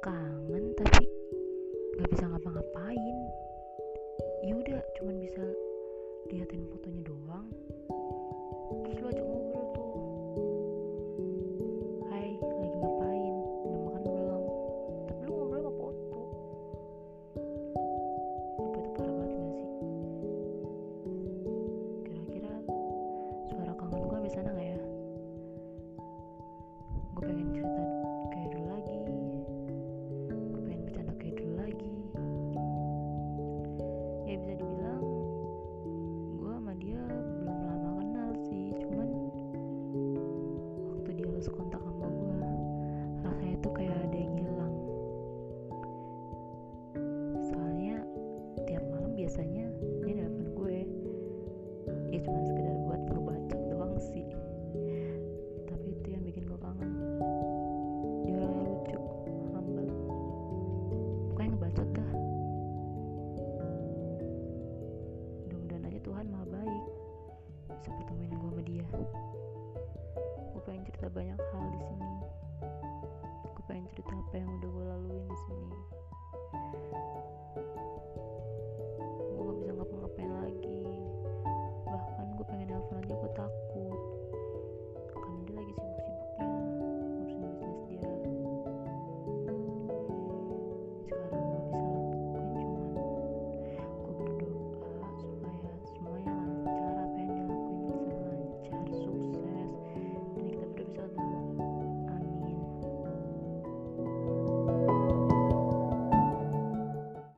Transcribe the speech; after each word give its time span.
kangen 0.00 0.72
tapi 0.80 1.04
nggak 1.96 2.08
bisa 2.08 2.24
ngapa-ngapain. 2.24 3.16
Ya 4.40 4.56
udah 4.56 4.80
cuman 4.96 5.20
bisa 5.20 5.44
liatin 6.32 6.64
fotonya 6.72 7.04
doang. 7.04 7.44
Terus 8.88 8.96
lu 8.96 9.06
ajak 9.12 9.24
ngobrol 9.28 9.66
tuh. 9.76 9.92
Hai 12.08 12.32
lagi 12.40 12.76
ngapain? 12.80 13.34
Udah 13.68 13.80
makan 13.84 14.02
belum? 14.08 14.44
Tapi 15.04 15.20
lu 15.28 15.32
ngobrol 15.36 15.60
sama 15.60 15.72
foto. 15.76 16.20
Apa 18.56 18.76
itu 18.80 18.90
parah 18.96 19.14
banget 19.20 19.36
gak 19.36 19.52
sih? 19.52 19.68
Kira-kira 22.08 22.54
suara 23.52 23.72
kangen 23.76 24.08
kan 24.08 24.20
bisa 24.24 24.40
nangis 24.40 24.59
Tuhan 66.20 66.36
maha 66.36 66.52
baik. 66.52 66.84
Bisa 67.80 67.88
pertemuin 67.96 68.28
gue 68.28 68.50
sama 68.52 68.60
dia. 68.68 68.84
Gue 70.52 70.62
pengen 70.68 70.84
cerita 70.84 71.08
banyak 71.08 71.40
hal 71.40 71.64
di 71.72 71.80
sini. 71.80 72.12
Gue 73.56 73.64
pengen 73.64 73.88
cerita 73.88 74.12
apa 74.12 74.34
yang 74.36 74.52
udah 74.60 74.68
gue 74.68 74.84
laluin 74.84 75.24
di 75.24 75.38
sini 75.48 75.99